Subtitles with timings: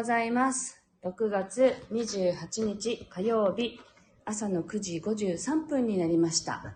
[0.00, 0.82] ございます。
[1.04, 3.78] 6月28日火曜日、
[4.24, 6.74] 朝の9時53分になりました。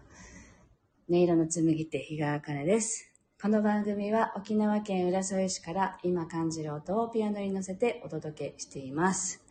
[1.08, 3.10] 音色の紡手、日川茜です。
[3.40, 9.42] この番組は沖縄県浦添市から今感じる音をピアノに乗せてお届けしています。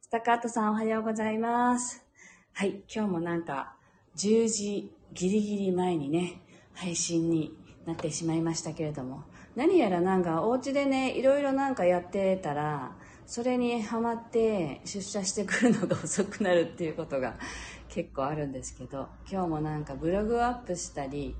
[0.00, 2.04] スタカートさんおはようございます。
[2.52, 3.76] はい、今日もなんか
[4.16, 6.42] 10時ギリギリ前にね、
[6.72, 7.56] 配信に
[7.86, 9.22] なってしまいましたけれども、
[9.54, 17.36] 何やらなんかお家でね、いろいろなんかやってたら、それにハマって出社してくるのが遅くなるっていうことが
[17.88, 21.36] 結構あるんですけど、今日もなんかブログをアップしたり、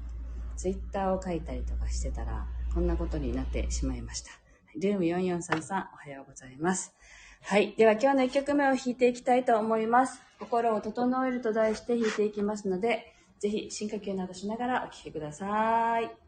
[0.56, 4.30] ツイッターを書いたりとかしてたら、こんなことになってしまいました。
[4.76, 6.94] ルーム4433おはようございます。
[7.42, 7.74] はい。
[7.76, 10.20] では今日の1曲目を弾いていきたいと思います。
[10.38, 16.23] 心を整えると題して弾いていきますので、ぜひ深呼吸などしながらお聴きください。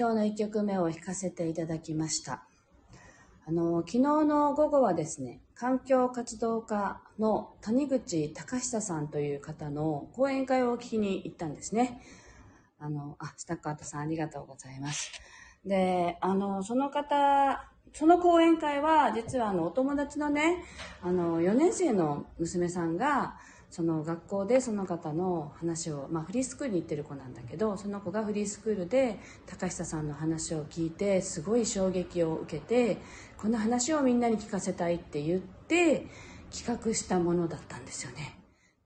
[0.00, 2.42] 今日の1曲目を弾かせていただきました。
[3.46, 12.00] あの、昨日の午後はですね、環境活動家の谷口隆久さんという方の講演会を聞きに行ったんですね。
[12.78, 15.12] あの、あ、スタッカートさんありがとうございます。
[15.66, 20.64] で、あの、その方、その講演会は、実はあの、お友達のね、
[21.02, 23.36] あの、4年生の娘さんが、
[23.70, 32.98] その学校でその方の話を、まあ、フリースクールに行ってる子なんだけどその子がフリースクールで高久さんの話を聞いてすごい衝撃を受けて
[33.38, 36.06] この話をみんなに聞かせたいって言って
[36.52, 38.39] 企画したものだったんですよね。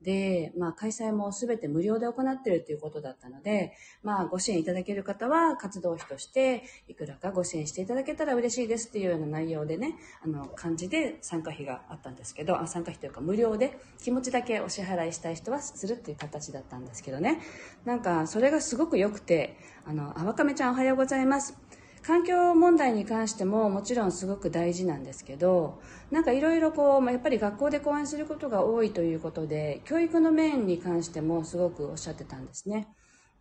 [0.04, 3.72] で、まあ、開催も全て無料で行ってるということだったので、
[4.02, 17.40] まあ、ご支援いただける方は活動費としていくらかご支援していただけたら嬉しいですっていうような内容でね、あの、感じで参加費があったんですけど、あ参加費というか無料で気持ちだけお支払いしたい人はするっていう形だったんですけどね。
[17.84, 21.58] なんか、それがすごく良くて、あの、あわかめちゃんおはようございます。
[22.06, 25.80] 環境問題に関してももちろんすごく大事なんですけど
[26.10, 32.88] なんかいろいろこう、ま、やっぱり学校で講演することが多いということで教育の面に関してもすごくおっしゃってたんですね。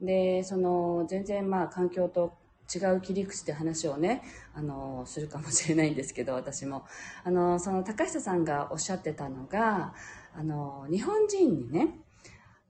[0.01, 2.33] でその全然まあ環境と
[2.73, 4.23] 違う切り口で話をね
[4.55, 6.85] あのするかもしれないんですけど私も。
[7.25, 9.93] あのその高下さんがおっしゃってたのが
[10.33, 11.99] あの日本人にね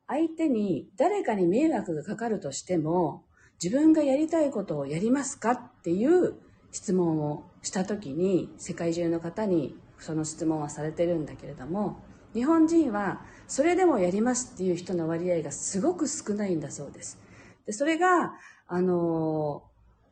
[0.08, 3.24] 相手に誰かに迷惑がかかるとしても
[3.62, 6.36] 自分がやりたいことをやりますかっていう
[6.72, 12.02] 質問をした時に世界中の方にその質問はされてるんだけれども
[12.34, 17.20] 日本人はそれでもやりますっていう人の割合がすごく少ないんだそうです。
[17.66, 18.34] でそれが
[18.68, 19.64] あの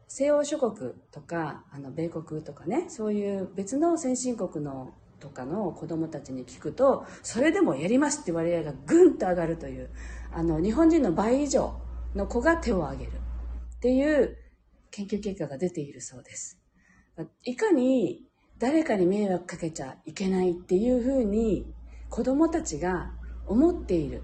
[0.07, 9.89] 西欧諸国とかあの米国とかねそういう別の先進国のとかの子供たちに聞くとそれでもやりますって割合がぐんと上がるという
[10.33, 11.79] あの日本人の倍以上
[12.15, 13.11] の子が手を挙げる
[13.81, 14.37] っていう
[14.91, 16.59] 研究結果が出ているそうです
[17.43, 18.23] いかに
[18.57, 21.65] 誰かに迷惑かけちゃいけないっていうふうに
[22.09, 23.11] 子供たちが
[23.47, 24.23] 思っている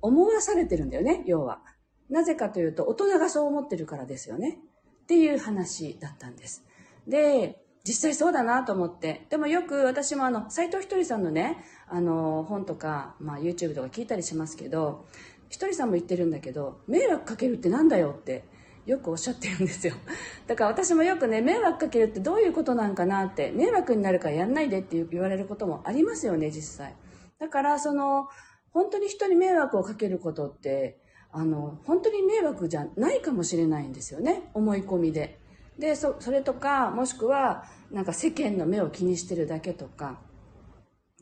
[0.00, 1.60] 思わされてるんだよね要は
[2.08, 4.58] なぜかというと大人がそう思ってるからですよね
[5.06, 6.64] っていう話だったんです。
[7.06, 9.26] で、実際そうだなと思って。
[9.30, 15.06] でもよく私もあの、斎藤ひとりさんのね、あの、本とか、まあ YouTube とか聞いたりしますけど、
[15.48, 18.44] ひとりさんも言ってるんだけど、迷惑かけるってなんだよって
[18.86, 19.94] よくおっしゃってるんですよ。
[20.46, 26.94] だから私もよくね、迷惑かけるってどういうことなんかなって、迷惑になるからやんないでって言われることもありますよね、実際。
[27.38, 28.28] だからその、
[28.70, 30.98] 本当に人に迷惑をかけることって、
[31.32, 35.38] あの本当に迷惑じゃないかもしれないんですよね思い込みで。
[35.78, 40.18] でそそれとかもしくはなんか世間の目を気にしてるだけとか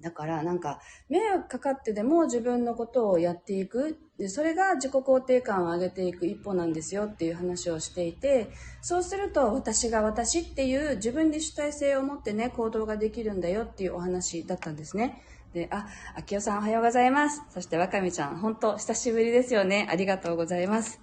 [0.04, 8.50] だからなんか迷惑かかってでも自分のことをやっていくでそれが自己肯定感を上げていく一歩なんですよっていう話をしていて
[8.82, 15.22] そうすると私が私っていう自分に主体性を持ってね行動ができるんだよっていうお話だったんですね。
[15.54, 15.86] で、あ、
[16.16, 17.40] 秋代さんおはようございます。
[17.50, 19.86] そしてわかみちゃん、本当久しぶりですよね。
[19.88, 21.00] ありがとうございます。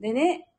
[0.00, 0.49] でね、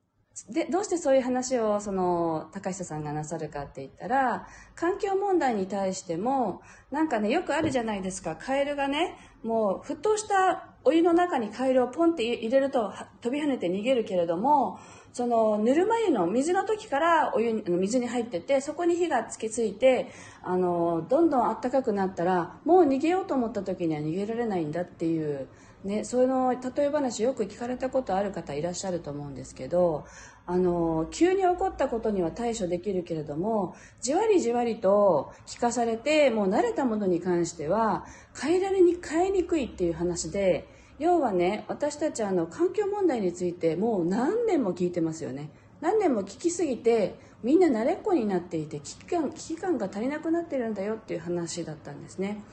[0.50, 8.36] で、どうしてそういう話を、その、高下さんがなさるかって言ったら、環境問題に対しても、なんかね、よくあるじゃないですか。
[8.38, 12.92] カエルがね、もう、沸騰したお湯の中にカエルをポンって入れると
[13.22, 14.80] 飛び跳ねて逃げるけれども、
[15.14, 20.10] そのぬるま湯の水の時からお湯に水に入っててそこに火がつきついて
[20.42, 25.48] あのどんどん暖かくなったらもう逃げようと思った時には逃げられないんだっていう、
[25.84, 30.06] ね、その例え話よく聞かれたことある方いらっしゃると思うんですけど
[30.46, 38.06] あの急に起こったことには対処できるけれどもじわりじわりと聞かされてもう慣れたものに関しては
[38.40, 40.68] 変えられに変えにくいっていう話で。
[41.00, 45.50] 要はね私たちあの環境問題についてもう何年も聞いてますよね
[45.82, 52.44] 何年も聞きすぎてみんな慣れっこになっていて危機感危機感が足りなくなってるんだよっていう話だったんですね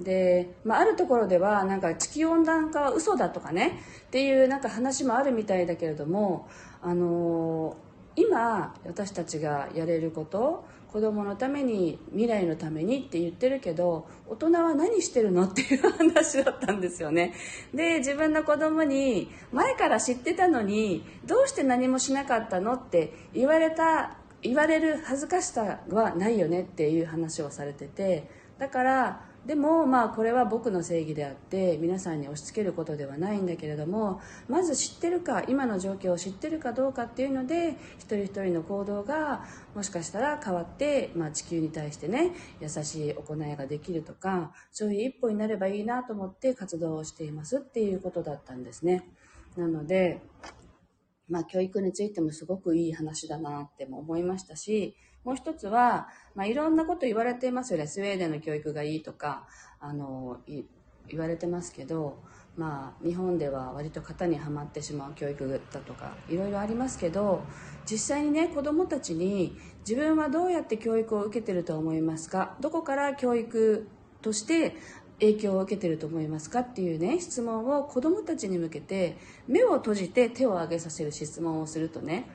[0.00, 6.48] で、まあ、あるところではなんか地球温暖化は嘘だとかねっていうなんか話もあるみたいだけれども
[6.82, 15.44] あのー、今私たちがやれること子供のために未来のためにって言ってるけど大人は何してるの？
[15.44, 17.34] っていう話だったんですよね。
[17.74, 22.72] で自分の子供に前から知ってたのにどうして何もしなかったの？
[22.74, 26.62] って言われた言われる恥ずかしさはないよね？
[26.62, 49.08] っていう話をされててだからでもまあこれは僕の正義であって皆さんに押し付けることではないんだけれどもまず知ってるか今の状況を知ってるかどうかっていうので一人一人の行動がもしかしたら変わって、まあ、地球に対してね優しい行いができるとかそういう一歩になればいいなと思って活動をしていますっていうことだったんですね。
[49.56, 50.20] なので
[51.30, 54.96] まあ、教育についてもすごくいい話だなっても思いましたし
[55.28, 57.86] もう一つは、まあ、いろんなこと言われていますよね。
[57.86, 59.46] スウェーデンの教育がいいとか
[59.78, 60.64] あの言
[61.20, 62.22] われてますけど、
[62.56, 67.44] まあ、日本では割と型にはまってしまう教育だとかいろいろありますけど
[67.84, 69.54] 実際にね子どもたちに
[69.86, 72.56] 自分はどうやって教育を受けてると思いますか？
[72.60, 73.86] どこから教育
[74.22, 74.76] として
[75.20, 82.30] 影響を受けてると思いますかっていうね質問を子どもたちに向けて目を閉じて手を挙げさせる質問をするとね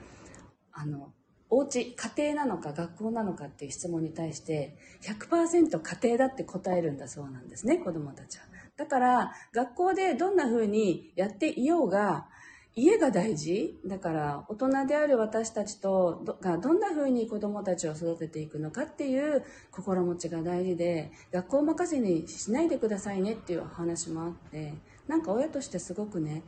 [0.72, 1.12] あの
[1.54, 8.46] お家家庭なのか学校なのかっていう質問に対して100%家庭だって答えるんだそうなんですね子どもたちは。
[8.76, 12.28] だから学校でどんな風にやっていようが
[12.76, 24.74] 家が大事だから大人である私たちとがどんな風に子どもたちを育てていくのかっていう心持ちが大事で学校任せにしないでくださいねっていう話もあって
[25.08, 26.42] なんか親としてすごくね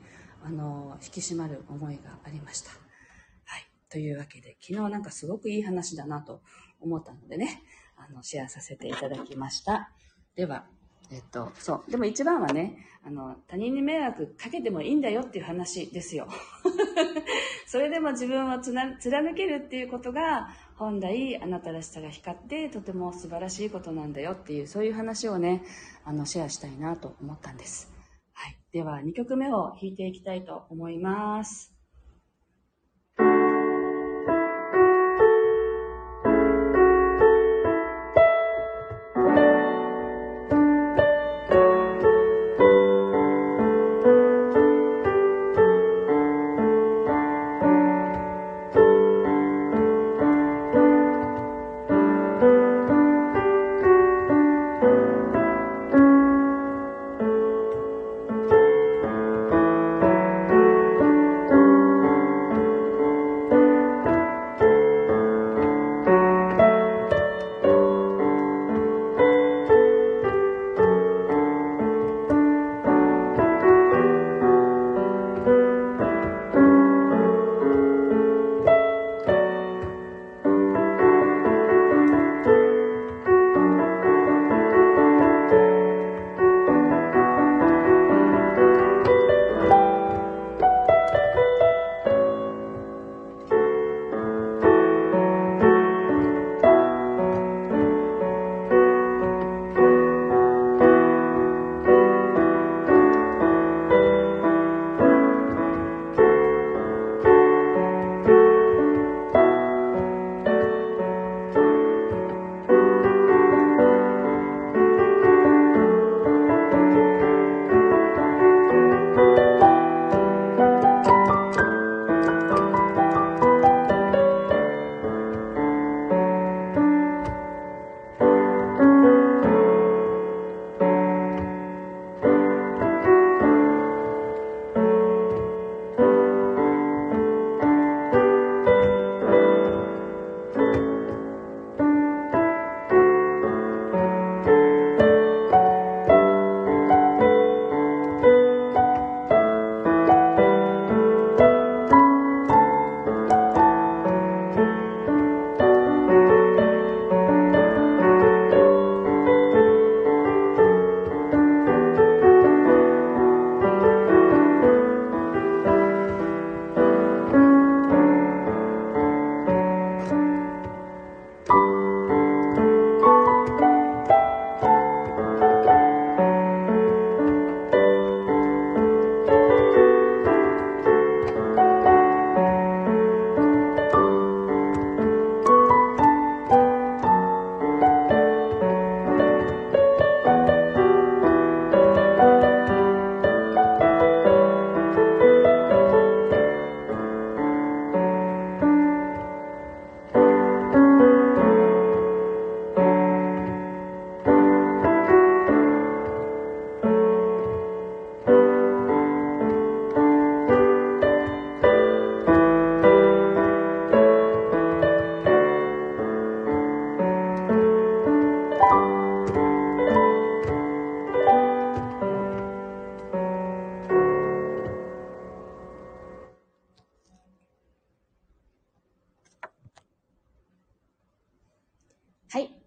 [0.44, 2.85] あの引き締まる思いがありました。
[3.96, 6.42] というわけで、昨日なんかすごくいい話だなと
[6.82, 7.64] 思ったのでね、
[7.96, 9.90] あの、シェアさせていただきました。
[10.36, 10.66] では、
[11.12, 11.90] えっと、そう。
[11.90, 12.76] でも一番はね、
[13.06, 16.28] あの、他人に迷惑かけてもいいんだよっていう話ですよ。
[17.68, 25.64] それでも自分をつな貫けるっていうことが、本来あなたらしさが光ってとても素晴らしいことなんだよっていう、そういう話をね、
[26.04, 27.90] あの、シェアしたいなと思ったんです。
[28.34, 28.58] はい。
[28.74, 31.75] では、2曲目を弾いていきたいと思います。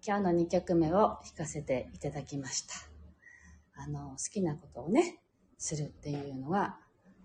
[0.09, 2.73] 今日の2曲目を弾かせていただきました。
[3.75, 5.19] あの、好きなことをね、
[5.59, 6.79] するっていうのは、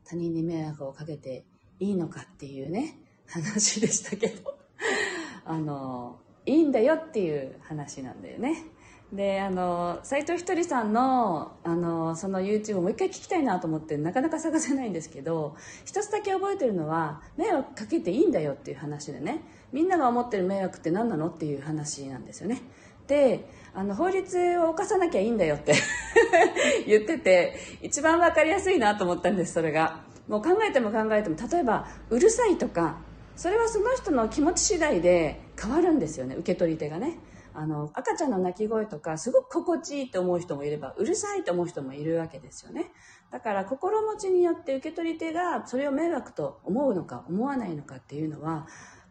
[0.04, 1.46] 他人に迷惑をかけて
[1.80, 4.58] いいのかっていうね、話でしたけど、
[5.46, 8.66] あの、いいんだよっていう話なんだよね。
[9.14, 19.42] で、あの、斎藤ひとりさんの、あの、その YouTube をもう一回聞きたいなと思ってなかなか探せないんですけど、一つだけ覚えてるのは、迷惑かけていいんだよっていう話でね、
[19.74, 22.62] みんなが思ってる迷惑って何なのっていう話なんですよね。
[23.08, 25.74] であの法律を犯さなきゃいいんだよって
[26.86, 30.04] 言ってて一番分かりやすいなと思ったんですそれが。
[30.28, 32.96] もう考えても考えても例えばうるさいとか
[33.36, 37.18] それはその人の気持ち次第で変わるんですよね受け取り手がね。
[37.56, 42.90] あの赤ちゃんの泣き声とかすごく心地いいと思う人もいればうるさいと思う人もいるわけですよね。
[43.30, 48.66] だから心持ちによって受け取り手がそれを迷惑と思うのか思わないのかっていうのは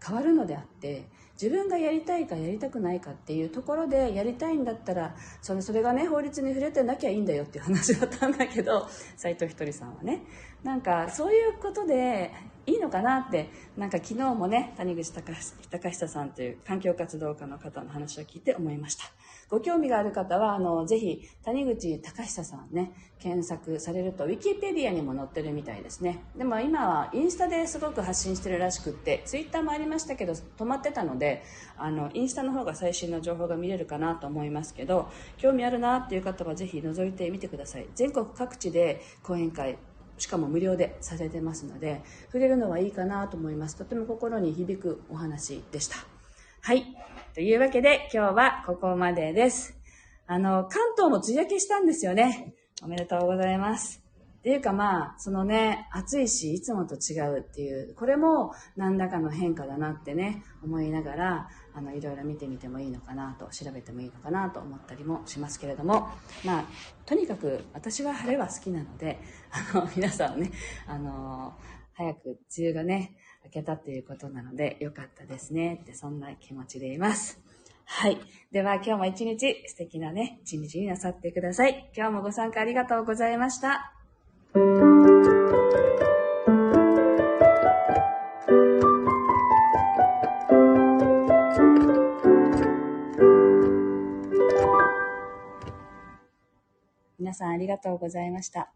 [0.06, 1.08] 変わるのであって
[1.42, 10.24] 自分がやりたいかやりたくないかっていうところでやりたいんだったらそれそれがね法律に触れてなきゃいいんだよっていう話だったんだけど斎藤ひとりさんはね。
[10.64, 12.32] なんかそういうことで
[12.66, 19.06] いいのかなってなんか昨日もね谷口隆久さんという環境活動家の方の話を聞いて思いました。
[19.50, 26.24] ご興味がある方はあのぜひ谷口隆久さんね検索されるとウィキペディアにも載ってるみたいですね。
[26.36, 31.44] でも今はインスタですごく発信してるらしくってツイッターもありましたけど止まってたので
[31.78, 37.88] あのインスタの方が最新の情報が見れるかなと思いますけど興味あるなっていう方はぜひ覗いてみてください。
[37.96, 39.78] 全国各地で講演会
[40.18, 43.76] しかも無料でされてますので触れるのはいいかなと思います。
[43.76, 45.98] とても心に響くお話でした。
[46.62, 46.86] はい。
[47.34, 49.76] というわけで今日はここまでです。
[50.28, 52.54] あの関東も梅雨明けしたんですよね。
[52.84, 54.03] おめでとうございます。
[54.44, 66.10] っていうかまあ、そのね、暑いし、いつもと違うっていう、これも何らかの変化だなってね、思いながら、あの、いろいろ見てみてもいいのかなと、調べてもいいのかなと思ったりもしますけれども、
[66.44, 66.66] まあ、
[67.06, 69.18] とにかく私は晴れは好きなので、
[69.74, 70.52] あの、皆さんね、
[70.88, 71.54] あの、
[71.94, 77.40] 早く梅雨がね、明けたっていうことなので、よかったですねって、そんな気持ちでいます。
[77.86, 78.20] はい。
[78.52, 81.90] では今日も一日素敵なね、一日になさってください。
[81.96, 84.03] 今日もご参加ありがとうございました。
[84.56, 84.62] 皆
[97.34, 98.72] さんありがとうございました。